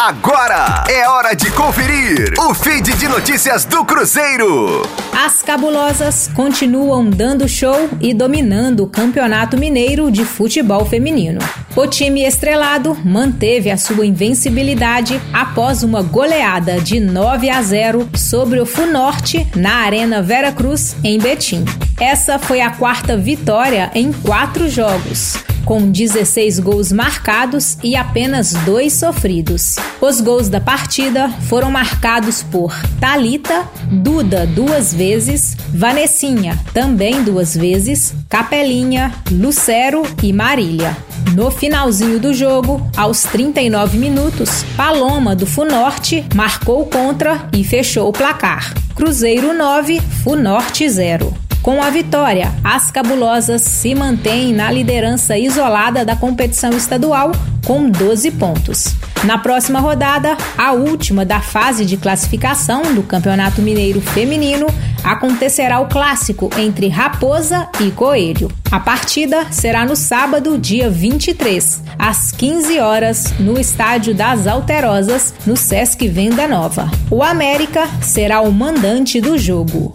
Agora 0.00 0.84
é 0.88 1.08
hora 1.08 1.34
de 1.34 1.50
conferir 1.50 2.32
o 2.38 2.54
feed 2.54 2.94
de 2.94 3.08
notícias 3.08 3.64
do 3.64 3.84
Cruzeiro. 3.84 4.82
As 5.12 5.42
cabulosas 5.42 6.30
continuam 6.36 7.10
dando 7.10 7.48
show 7.48 7.90
e 8.00 8.14
dominando 8.14 8.84
o 8.84 8.86
Campeonato 8.86 9.58
Mineiro 9.58 10.08
de 10.08 10.24
Futebol 10.24 10.86
Feminino. 10.86 11.40
O 11.74 11.84
time 11.88 12.22
estrelado 12.22 12.96
manteve 13.04 13.72
a 13.72 13.76
sua 13.76 14.06
invencibilidade 14.06 15.20
após 15.32 15.82
uma 15.82 16.00
goleada 16.00 16.80
de 16.80 17.00
9 17.00 17.50
a 17.50 17.60
0 17.60 18.08
sobre 18.14 18.60
o 18.60 18.66
Funorte 18.66 19.48
na 19.56 19.78
Arena 19.78 20.22
Vera 20.22 20.52
Cruz, 20.52 20.94
em 21.02 21.18
Betim. 21.18 21.64
Essa 22.00 22.38
foi 22.38 22.60
a 22.60 22.70
quarta 22.70 23.16
vitória 23.16 23.90
em 23.96 24.12
quatro 24.12 24.68
jogos 24.68 25.36
com 25.68 25.90
16 25.90 26.60
gols 26.60 26.90
marcados 26.90 27.76
e 27.84 27.94
apenas 27.94 28.54
dois 28.64 28.94
sofridos. 28.94 29.76
Os 30.00 30.18
gols 30.18 30.48
da 30.48 30.62
partida 30.62 31.28
foram 31.42 31.70
marcados 31.70 32.42
por 32.42 32.74
Talita, 32.98 33.68
Duda 33.92 34.46
duas 34.46 34.94
vezes, 34.94 35.54
Vanessinha 35.68 36.58
também 36.72 37.22
duas 37.22 37.54
vezes, 37.54 38.14
Capelinha, 38.30 39.12
Lucero 39.30 40.04
e 40.22 40.32
Marília. 40.32 40.96
No 41.34 41.50
finalzinho 41.50 42.18
do 42.18 42.32
jogo, 42.32 42.80
aos 42.96 43.24
39 43.24 43.98
minutos, 43.98 44.64
Paloma 44.74 45.36
do 45.36 45.46
Funorte 45.46 46.24
marcou 46.34 46.86
contra 46.86 47.46
e 47.52 47.62
fechou 47.62 48.08
o 48.08 48.12
placar. 48.12 48.72
Cruzeiro 48.94 49.52
9, 49.52 50.00
Funorte 50.24 50.88
0. 50.88 51.37
Com 51.68 51.82
a 51.82 51.90
vitória, 51.90 52.54
as 52.64 52.90
cabulosas 52.90 53.60
se 53.60 53.94
mantêm 53.94 54.54
na 54.54 54.72
liderança 54.72 55.36
isolada 55.36 56.02
da 56.02 56.16
competição 56.16 56.70
estadual 56.70 57.30
com 57.66 57.90
12 57.90 58.30
pontos. 58.30 58.96
Na 59.24 59.36
próxima 59.36 59.78
rodada, 59.78 60.34
a 60.56 60.72
última 60.72 61.26
da 61.26 61.40
fase 61.40 61.84
de 61.84 61.98
classificação 61.98 62.94
do 62.94 63.02
Campeonato 63.02 63.60
Mineiro 63.60 64.00
Feminino, 64.00 64.66
acontecerá 65.04 65.78
o 65.78 65.88
clássico 65.88 66.48
entre 66.56 66.88
Raposa 66.88 67.68
e 67.80 67.90
Coelho. 67.90 68.50
A 68.72 68.80
partida 68.80 69.52
será 69.52 69.84
no 69.84 69.94
sábado, 69.94 70.56
dia 70.56 70.88
23, 70.88 71.82
às 71.98 72.32
15 72.32 72.78
horas, 72.78 73.34
no 73.38 73.60
Estádio 73.60 74.14
das 74.14 74.46
Alterosas, 74.46 75.34
no 75.46 75.54
Sesc 75.54 76.08
Venda 76.08 76.48
Nova. 76.48 76.90
O 77.10 77.22
América 77.22 77.86
será 78.00 78.40
o 78.40 78.50
mandante 78.50 79.20
do 79.20 79.36
jogo. 79.36 79.94